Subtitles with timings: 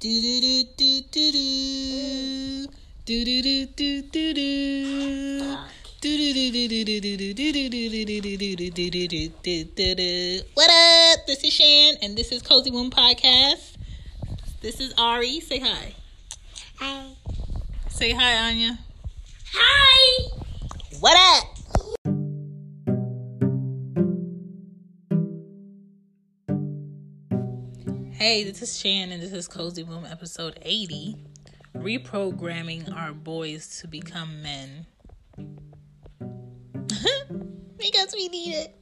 [0.00, 2.66] Do do do do do do.
[3.04, 5.60] Do do do do do do.
[10.54, 11.26] What up?
[11.26, 13.76] This is Shan, and this is Cozy Womb Podcast.
[14.62, 15.40] This is Ari.
[15.40, 15.92] Say hi.
[16.76, 17.04] Hi.
[17.90, 18.78] Say hi, Anya.
[19.52, 20.30] Hi.
[20.98, 21.49] What up?
[28.22, 31.16] Hey, this is Shan, and this is Cozy Womb episode 80
[31.74, 34.84] Reprogramming Our Boys to Become Men.
[37.78, 38.76] because we need it.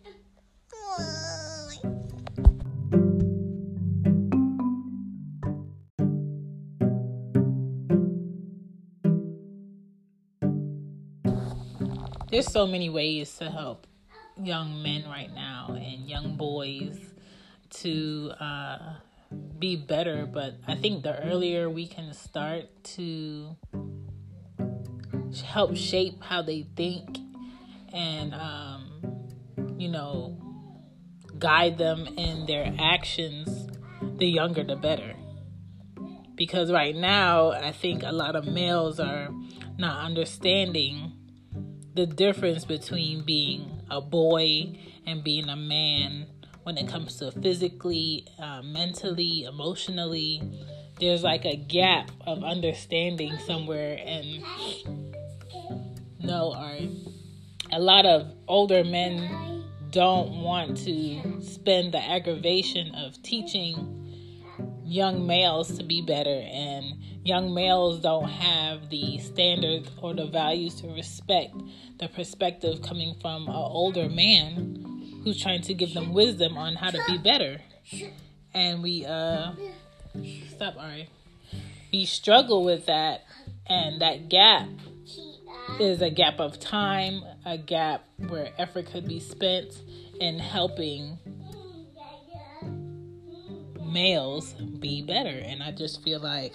[12.32, 13.86] There's so many ways to help
[14.42, 16.98] young men right now and young boys
[17.70, 18.94] to uh,
[19.58, 23.56] be better, but I think the earlier we can start to
[25.44, 27.18] help shape how they think
[27.92, 29.26] and, um,
[29.78, 30.36] you know,
[31.38, 33.68] guide them in their actions,
[34.16, 35.14] the younger the better.
[36.34, 39.28] Because right now, I think a lot of males are
[39.76, 41.12] not understanding
[41.94, 46.26] the difference between being a boy and being a man
[46.69, 50.42] when it comes to physically, uh, mentally, emotionally.
[51.00, 54.44] There's like a gap of understanding somewhere, and
[56.20, 56.77] no, or
[57.72, 64.04] a lot of older men don't want to spend the aggravation of teaching
[64.84, 66.84] young males to be better and
[67.25, 71.54] young males don't have the standards or the values to respect
[71.98, 74.88] the perspective coming from an older man
[75.28, 77.61] who's trying to give them wisdom on how to be better
[78.55, 79.53] and we uh
[80.55, 81.09] stop Ari
[81.93, 83.25] we struggle with that
[83.66, 84.69] and that gap
[85.78, 89.83] is a gap of time a gap where effort could be spent
[90.21, 91.19] in helping
[93.89, 95.28] males be better.
[95.28, 96.55] And I just feel like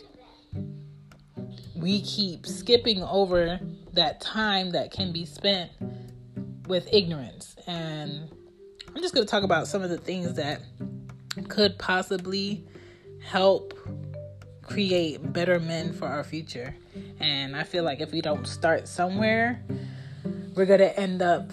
[1.75, 3.59] we keep skipping over
[3.93, 5.71] that time that can be spent
[6.67, 7.55] with ignorance.
[7.67, 8.29] And
[8.95, 10.61] I'm just going to talk about some of the things that
[11.49, 12.63] could possibly
[13.23, 13.73] help
[14.61, 16.75] create better men for our future.
[17.19, 19.63] And I feel like if we don't start somewhere,
[20.55, 21.51] we're going to end up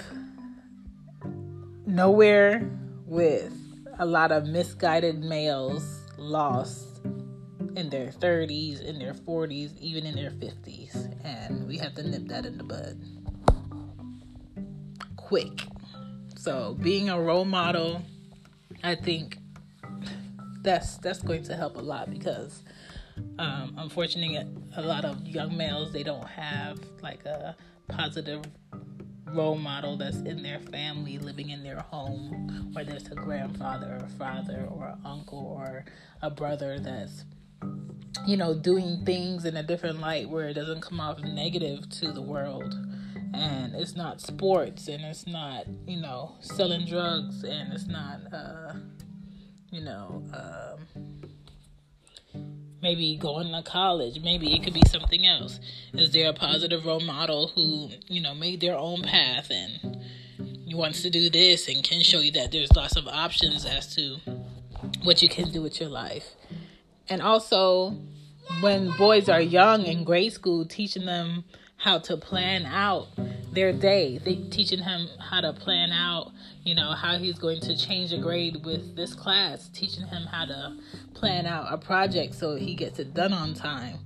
[1.87, 2.71] nowhere
[3.06, 3.53] with
[3.99, 7.01] a lot of misguided males lost
[7.75, 11.25] in their 30s, in their 40s, even in their 50s.
[11.25, 13.01] And we have to nip that in the bud.
[15.17, 15.70] Quick.
[16.41, 18.01] So, being a role model,
[18.83, 19.37] I think
[20.62, 22.62] that's that's going to help a lot because
[23.39, 24.39] um, unfortunately
[24.75, 27.55] a lot of young males they don't have like a
[27.89, 28.43] positive
[29.27, 34.09] role model that's in their family, living in their home, whether it's a grandfather or
[34.09, 35.84] father or uncle or
[36.22, 37.27] a brother that's,
[38.27, 42.12] you know, doing things in a different light where it doesn't come off negative to
[42.12, 42.75] the world.
[43.33, 48.75] And it's not sports and it's not, you know, selling drugs and it's not, uh,
[49.71, 51.21] you know, um,
[52.83, 54.21] maybe going to college.
[54.23, 55.61] Maybe it could be something else.
[55.95, 60.01] Is there a positive role model who you know made their own path and
[60.73, 64.17] wants to do this and can show you that there's lots of options as to
[65.03, 66.35] what you can do with your life?
[67.09, 67.97] And also
[68.61, 71.45] when boys are young in grade school teaching them
[71.80, 73.09] how to plan out
[73.53, 74.18] their day.
[74.18, 76.30] They teaching him how to plan out
[76.62, 79.68] you know how he's going to change a grade with this class.
[79.71, 80.77] Teaching him how to
[81.15, 83.98] plan out a project so he gets it done on time.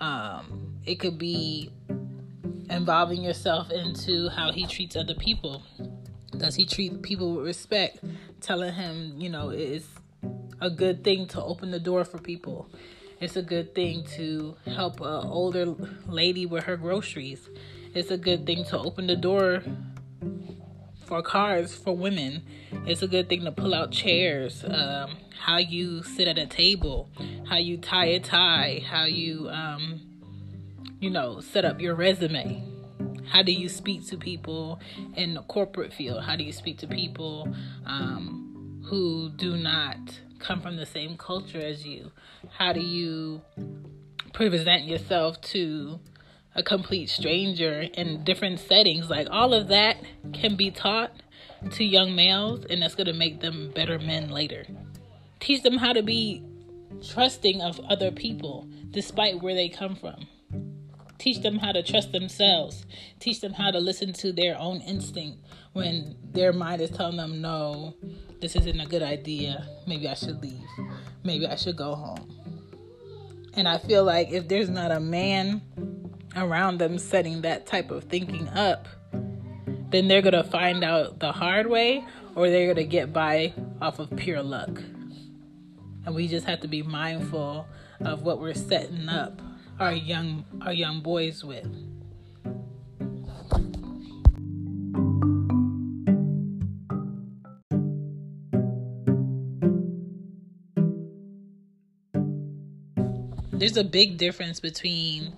[0.00, 1.70] Um, it could be
[2.70, 5.62] involving yourself into how he treats other people.
[6.36, 8.02] Does he treat people with respect?
[8.40, 9.86] Telling him you know it's
[10.62, 12.70] a good thing to open the door for people
[13.20, 15.74] it's a good thing to help an older
[16.06, 17.48] lady with her groceries
[17.94, 19.62] it's a good thing to open the door
[21.04, 22.42] for cars for women,
[22.86, 24.64] it's a good thing to pull out chairs.
[24.64, 27.08] Um, how you sit at a table,
[27.48, 30.00] how you tie a tie, how you, um,
[31.00, 32.64] you know, set up your resume.
[33.30, 34.80] How do you speak to people
[35.14, 36.24] in the corporate field?
[36.24, 37.54] How do you speak to people
[37.86, 39.98] um, who do not
[40.38, 42.12] come from the same culture as you?
[42.58, 43.42] How do you
[44.32, 46.00] present yourself to
[46.54, 49.10] a complete stranger in different settings?
[49.10, 49.96] Like all of that
[50.32, 51.12] can be taught
[51.72, 54.66] to young males, and that's going to make them better men later.
[55.40, 56.42] Teach them how to be
[57.02, 60.26] trusting of other people despite where they come from.
[61.18, 62.84] Teach them how to trust themselves.
[63.20, 65.38] Teach them how to listen to their own instinct
[65.72, 67.94] when their mind is telling them, no,
[68.40, 69.66] this isn't a good idea.
[69.86, 70.66] Maybe I should leave.
[71.22, 72.30] Maybe I should go home.
[73.54, 75.62] And I feel like if there's not a man
[76.36, 78.88] around them setting that type of thinking up,
[79.90, 83.52] then they're going to find out the hard way or they're going to get by
[83.80, 84.82] off of pure luck.
[86.04, 87.66] And we just have to be mindful
[88.00, 89.40] of what we're setting up
[89.84, 91.68] our young our young boys with.
[103.52, 105.32] There's a big difference between,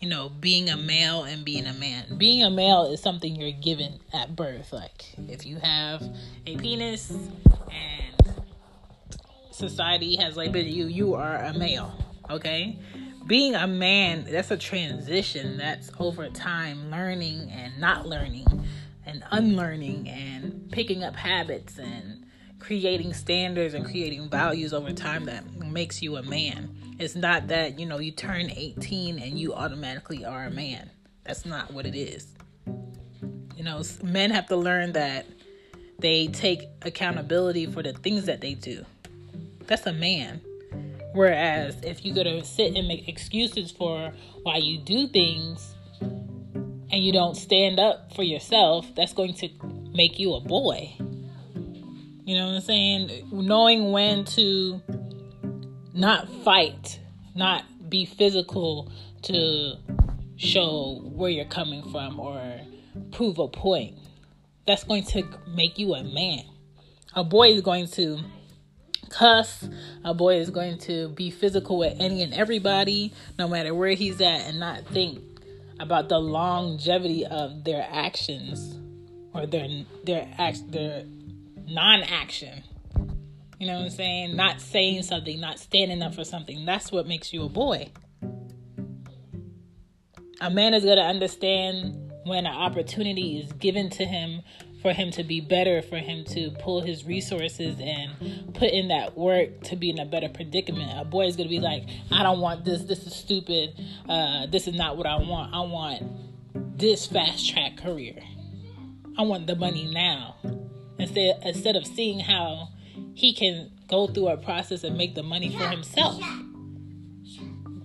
[0.00, 2.16] you know, being a male and being a man.
[2.16, 4.72] Being a male is something you're given at birth.
[4.72, 6.02] Like if you have
[6.46, 8.34] a penis and
[9.50, 11.92] society has labeled you, you are a male.
[12.30, 12.78] Okay?
[13.28, 15.58] Being a man, that's a transition.
[15.58, 18.46] That's over time learning and not learning
[19.04, 22.24] and unlearning and picking up habits and
[22.58, 26.74] creating standards and creating values over time that makes you a man.
[26.98, 30.90] It's not that, you know, you turn 18 and you automatically are a man.
[31.24, 32.26] That's not what it is.
[33.56, 35.26] You know, men have to learn that
[35.98, 38.86] they take accountability for the things that they do.
[39.66, 40.40] That's a man.
[41.12, 44.12] Whereas if you go to sit and make excuses for
[44.42, 49.48] why you do things and you don't stand up for yourself, that's going to
[49.92, 50.94] make you a boy.
[52.24, 53.28] You know what I'm saying?
[53.32, 54.82] Knowing when to
[55.94, 57.00] not fight,
[57.34, 59.74] not be physical to
[60.36, 62.60] show where you're coming from or
[63.12, 63.96] prove a point.
[64.66, 66.44] That's going to make you a man.
[67.14, 68.18] A boy is going to
[69.10, 69.68] cuss.
[70.04, 74.20] A boy is going to be physical with any and everybody, no matter where he's
[74.20, 75.20] at, and not think
[75.80, 78.78] about the longevity of their actions
[79.32, 79.68] or their
[80.04, 81.04] their act their
[81.66, 82.62] non-action.
[83.58, 84.36] You know what I'm saying?
[84.36, 86.64] Not saying something, not standing up for something.
[86.64, 87.90] That's what makes you a boy.
[90.40, 94.42] A man is going to understand when an opportunity is given to him
[94.82, 99.16] for him to be better, for him to pull his resources and put in that
[99.16, 100.90] work to be in a better predicament.
[100.96, 102.82] A boy is going to be like, I don't want this.
[102.84, 103.74] This is stupid.
[104.08, 105.52] Uh, this is not what I want.
[105.52, 108.20] I want this fast track career.
[109.18, 110.36] I want the money now.
[110.98, 112.68] Instead, instead of seeing how
[113.14, 116.22] he can go through a process and make the money for himself.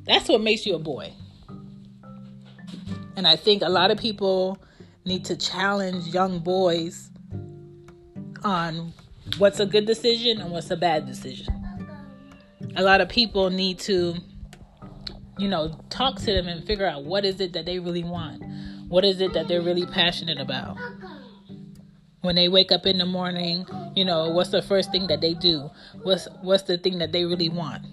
[0.05, 1.13] That's what makes you a boy.
[3.15, 4.57] And I think a lot of people
[5.05, 7.11] need to challenge young boys
[8.43, 8.93] on
[9.37, 11.47] what's a good decision and what's a bad decision.
[12.75, 14.15] A lot of people need to,
[15.37, 18.43] you know, talk to them and figure out what is it that they really want.
[18.87, 20.77] What is it that they're really passionate about?
[22.21, 25.33] When they wake up in the morning, you know, what's the first thing that they
[25.33, 25.69] do?
[26.03, 27.85] What's what's the thing that they really want?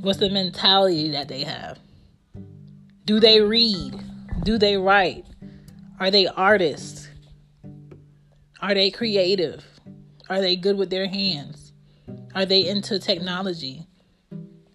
[0.00, 1.78] What's the mentality that they have?
[3.04, 4.02] Do they read?
[4.42, 5.26] Do they write?
[6.02, 7.08] Are they artists?
[8.60, 9.64] Are they creative?
[10.28, 11.72] Are they good with their hands?
[12.34, 13.86] Are they into technology?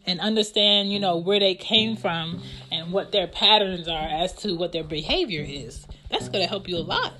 [0.05, 2.41] And understand, you know, where they came from
[2.71, 5.85] and what their patterns are as to what their behavior is.
[6.09, 7.11] That's going to help you a lot.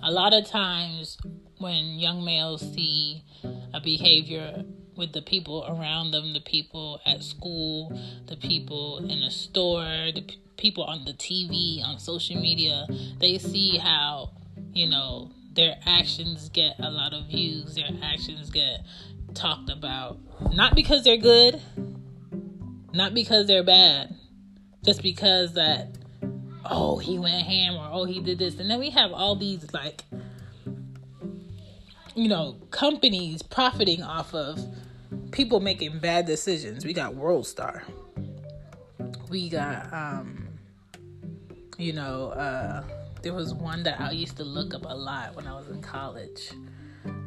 [0.00, 1.18] A lot of times
[1.58, 3.24] when young males see
[3.74, 4.64] a behavior
[4.96, 10.22] with the people around them, the people at school, the people in the store, the
[10.26, 12.86] p- people on the TV, on social media.
[13.18, 14.32] They see how,
[14.72, 18.80] you know, their actions get a lot of views, their actions get
[19.34, 20.18] talked about.
[20.52, 21.60] Not because they're good,
[22.92, 24.14] not because they're bad,
[24.84, 25.88] just because that,
[26.64, 28.58] oh, he went ham or oh, he did this.
[28.58, 30.04] And then we have all these like
[32.14, 34.58] you know, companies profiting off of
[35.30, 36.84] people making bad decisions.
[36.84, 37.84] We got World Star.
[39.28, 40.48] We got um
[41.78, 42.84] you know, uh
[43.22, 45.80] there was one that I used to look up a lot when I was in
[45.80, 46.52] college.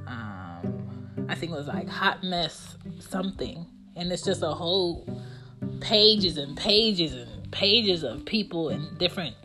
[0.08, 3.66] Um I think it was like Hot Mess something.
[3.96, 5.08] And it's just a whole
[5.80, 9.36] pages and pages and pages of people in different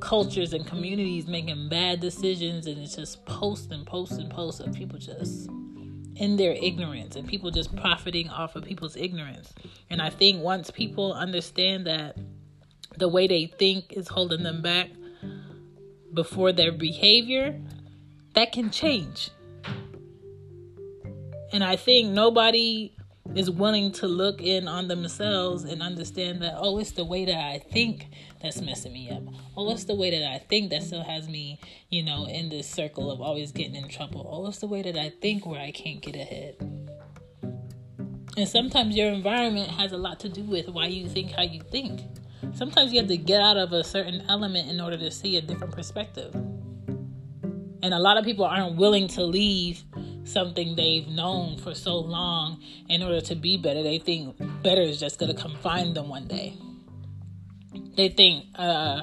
[0.00, 4.72] cultures and communities making bad decisions and it's just posts and posts and posts of
[4.72, 5.48] people just
[6.16, 9.54] in their ignorance and people just profiting off of people's ignorance.
[9.88, 12.16] And I think once people understand that
[12.98, 14.90] the way they think is holding them back
[16.12, 17.58] before their behavior,
[18.34, 19.30] that can change.
[21.52, 22.92] And I think nobody
[23.34, 27.38] is willing to look in on themselves and understand that, oh, it's the way that
[27.38, 28.08] I think
[28.42, 29.22] that's messing me up.
[29.56, 31.60] Oh, it's the way that I think that still has me,
[31.90, 34.28] you know, in this circle of always getting in trouble.
[34.30, 36.56] Oh, it's the way that I think where I can't get ahead.
[38.36, 41.60] And sometimes your environment has a lot to do with why you think how you
[41.60, 42.00] think.
[42.54, 45.40] Sometimes you have to get out of a certain element in order to see a
[45.40, 46.34] different perspective.
[47.82, 49.84] And a lot of people aren't willing to leave
[50.24, 53.82] something they've known for so long in order to be better.
[53.82, 56.56] They think better is just going to come find them one day.
[57.96, 59.02] They think uh,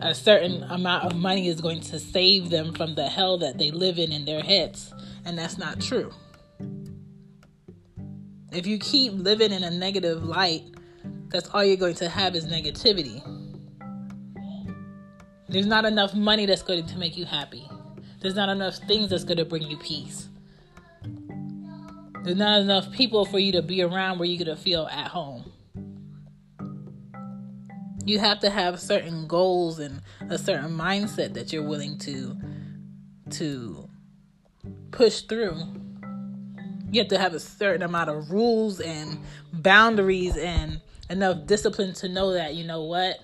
[0.00, 3.70] a certain amount of money is going to save them from the hell that they
[3.70, 4.92] live in in their heads.
[5.24, 6.12] And that's not true.
[8.52, 10.62] If you keep living in a negative light,
[11.28, 13.22] that's all you're going to have is negativity.
[15.48, 17.68] There's not enough money that's going to make you happy.
[18.20, 20.28] There's not enough things that's going to bring you peace.
[22.26, 25.06] There's not enough people for you to be around where you're going to feel at
[25.06, 25.52] home.
[28.04, 32.36] You have to have certain goals and a certain mindset that you're willing to
[33.30, 33.88] to
[34.90, 35.56] push through.
[36.90, 39.20] You have to have a certain amount of rules and
[39.52, 43.20] boundaries and enough discipline to know that you know what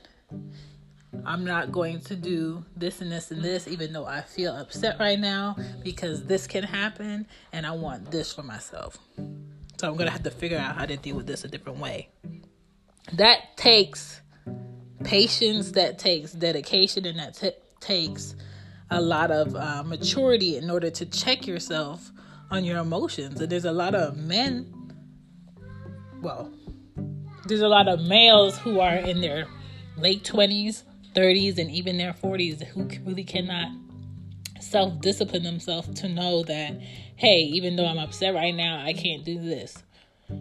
[1.24, 4.98] I'm not going to do this and this and this, even though I feel upset
[4.98, 8.98] right now because this can happen and I want this for myself.
[9.78, 11.78] So I'm going to have to figure out how to deal with this a different
[11.78, 12.08] way.
[13.14, 14.20] That takes
[15.04, 17.50] patience, that takes dedication, and that t-
[17.80, 18.36] takes
[18.90, 22.10] a lot of uh, maturity in order to check yourself
[22.50, 23.40] on your emotions.
[23.40, 24.72] And there's a lot of men,
[26.20, 26.52] well,
[27.46, 29.46] there's a lot of males who are in their
[29.96, 33.68] late 20s 30s and even their 40s who really cannot
[34.60, 36.80] self discipline themselves to know that,
[37.16, 39.82] hey, even though I'm upset right now, I can't do this.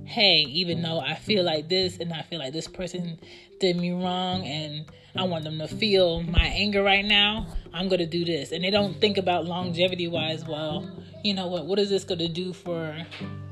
[0.05, 3.19] Hey, even though I feel like this and I feel like this person
[3.59, 7.99] did me wrong and I want them to feel my anger right now, I'm going
[7.99, 8.51] to do this.
[8.51, 10.89] And they don't think about longevity wise, well,
[11.23, 12.95] you know what, what is this going to do for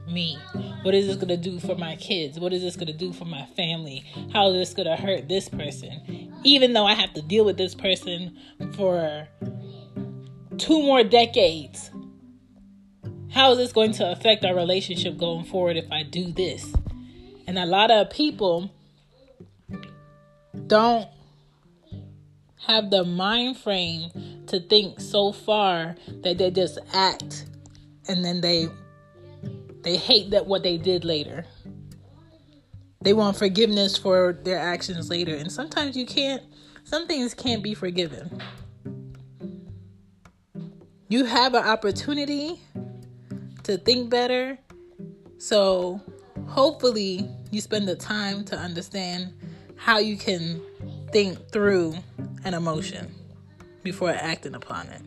[0.08, 0.38] me?
[0.84, 2.40] What is this going to do for my kids?
[2.40, 4.04] What is this going to do for my family?
[4.34, 6.32] How is this going to hurt this person?
[6.44, 8.38] Even though I have to deal with this person
[8.76, 9.28] for
[10.58, 11.92] two more decades,
[13.32, 16.74] how is this going to affect our relationship going forward if I do this?
[17.48, 18.72] And a lot of people
[20.68, 21.08] don't
[22.68, 27.46] have the mind frame to think so far that they just act
[28.08, 28.68] and then they
[29.84, 31.46] they hate that what they did later.
[33.02, 35.36] They want forgiveness for their actions later.
[35.36, 36.44] And sometimes you can't,
[36.84, 38.42] some things can't be forgiven.
[41.08, 42.60] You have an opportunity
[43.70, 44.58] to think better.
[45.38, 46.02] So
[46.48, 49.34] hopefully you spend the time to understand
[49.76, 50.62] how you can
[51.12, 51.96] think through
[52.44, 53.14] an emotion
[53.84, 55.02] before acting upon it.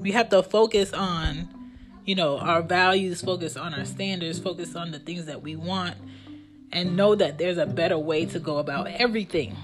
[0.00, 1.48] We have to focus on
[2.08, 5.94] you know, our values, focus on our standards, focus on the things that we want,
[6.72, 9.54] and know that there's a better way to go about everything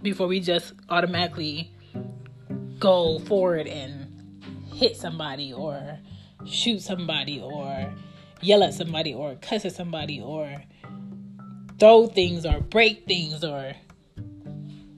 [0.00, 1.70] before we just automatically
[2.78, 4.02] go forward and
[4.72, 5.98] hit somebody or
[6.44, 7.92] shoot somebody or
[8.40, 10.62] yell at somebody or cuss at somebody or
[11.78, 13.74] throw things or break things or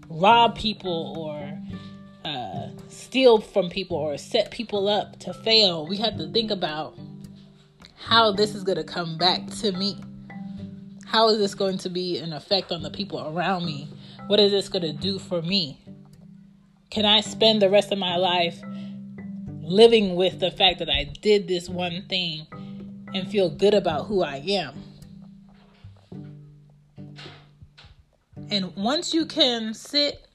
[0.08, 1.58] rob people or
[2.24, 6.96] uh, steal from people or set people up to fail, we have to think about
[7.96, 9.96] how this is going to come back to me.
[11.06, 13.88] How is this going to be an effect on the people around me?
[14.26, 15.80] What is this going to do for me?
[16.90, 18.62] Can I spend the rest of my life
[19.64, 22.46] living with the fact that I did this one thing
[23.14, 24.82] and feel good about who I am?
[28.50, 30.26] And once you can sit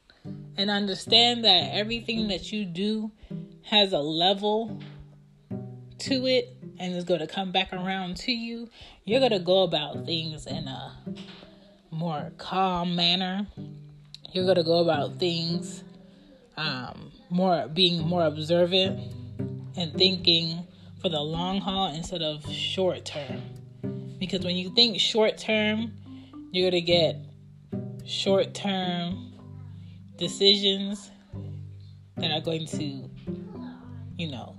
[0.58, 3.12] and understand that everything that you do
[3.64, 4.82] has a level
[6.00, 8.70] to it and it's going to come back around to you,
[9.06, 10.98] you're going to go about things in a
[11.92, 13.48] more calm manner.
[14.32, 15.84] You're going to go about things
[16.58, 19.00] um, more being more observant
[19.76, 20.66] and thinking
[21.02, 23.42] for the long haul instead of short term.
[24.20, 25.94] Because when you think short term,
[26.52, 27.16] you're going to get
[28.06, 29.34] short term
[30.18, 31.12] decisions
[32.18, 33.10] that are going to,
[34.18, 34.56] you know,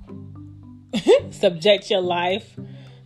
[1.31, 2.59] subject your life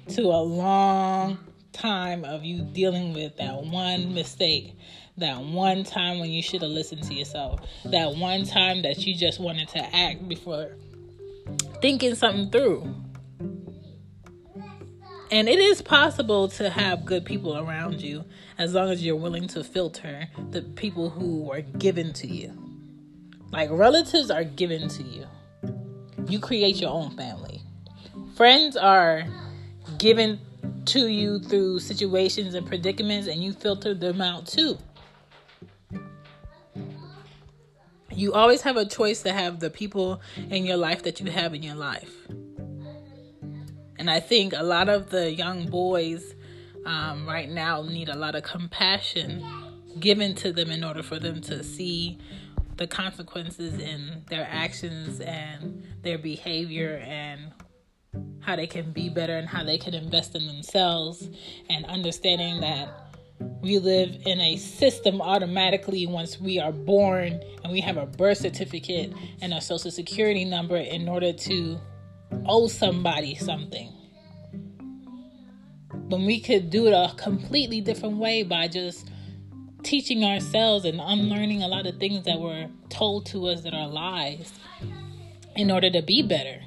[0.09, 1.39] to a long
[1.73, 4.77] time of you dealing with that one mistake,
[5.17, 9.15] that one time when you should have listened to yourself, that one time that you
[9.15, 10.77] just wanted to act before
[11.85, 12.95] thinking something through.
[15.31, 18.25] And it is possible to have good people around you
[18.57, 22.55] as long as you're willing to filter the people who are given to you.
[23.51, 25.27] Like relatives are given to you.
[26.27, 27.61] You create your own family.
[28.35, 29.25] Friends are
[29.99, 30.41] given
[30.87, 34.79] to you through situations and predicaments, and you filter them out too.
[38.15, 41.55] You always have a choice to have the people in your life that you have
[41.55, 42.13] in your life.
[43.99, 46.35] And I think a lot of the young boys
[46.85, 49.45] um, right now need a lot of compassion
[49.99, 52.19] given to them in order for them to see
[52.77, 57.53] the consequences in their actions and their behavior and
[58.41, 61.29] how they can be better and how they can invest in themselves
[61.71, 63.04] and understanding that
[63.63, 68.39] we live in a system automatically once we are born and we have a birth
[68.39, 71.79] certificate and a social security number in order to
[72.47, 73.89] owe somebody something.
[76.09, 79.11] When we could do it a completely different way by just
[79.83, 83.89] teaching ourselves and unlearning a lot of things that were told to us that are
[83.89, 84.53] lies
[85.57, 86.61] in order to be better.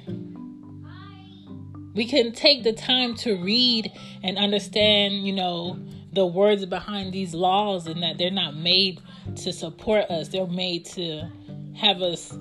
[1.94, 3.92] We can take the time to read
[4.22, 5.78] and understand, you know,
[6.12, 9.00] the words behind these laws and that they're not made
[9.36, 10.28] to support us.
[10.28, 11.28] They're made to
[11.76, 12.36] have us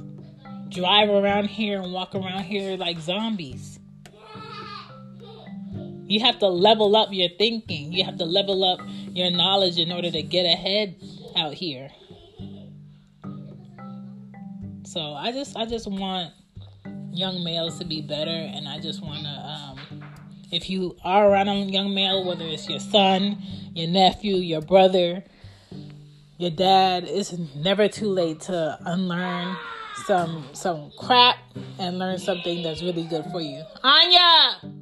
[0.70, 3.80] drive around here and walk around here like zombies.
[6.08, 7.92] You have to level up your thinking.
[7.92, 8.80] You have to level up
[9.12, 10.96] your knowledge in order to get ahead
[11.36, 11.90] out here.
[14.86, 16.32] So I just I just want
[17.12, 19.80] young males to be better and I just want to um,
[20.52, 23.42] if you are around a young male whether it's your son,
[23.74, 25.24] your nephew, your brother,
[26.38, 29.58] your dad, it's never too late to unlearn
[30.06, 31.38] some some crap
[31.80, 33.64] and learn something that's really good for you.
[33.84, 34.74] Anya,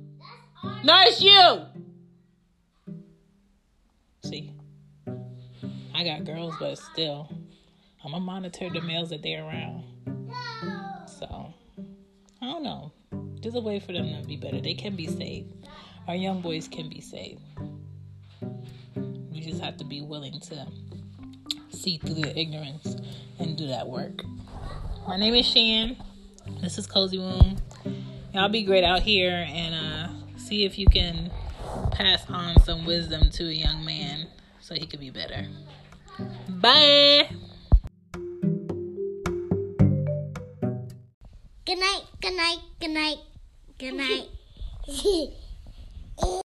[0.84, 1.62] nurse you.
[4.24, 4.52] See,
[5.94, 7.30] I got girls, but still,
[8.04, 9.84] I'm gonna monitor the males that they're around.
[11.08, 11.54] So,
[12.42, 12.92] I don't know.
[13.46, 14.60] There's a way for them to be better.
[14.60, 15.68] They can be saved.
[16.08, 17.44] Our young boys can be saved.
[18.96, 20.66] We just have to be willing to
[21.70, 22.96] see through the ignorance
[23.38, 24.24] and do that work.
[25.08, 25.96] My name is Shan.
[26.60, 27.58] This is Cozy Womb.
[28.34, 31.30] Y'all be great out here and uh, see if you can
[31.92, 34.26] pass on some wisdom to a young man
[34.60, 35.46] so he could be better.
[36.50, 37.30] Bye.
[41.64, 43.18] Good night, good night, good night,
[43.78, 44.30] good night.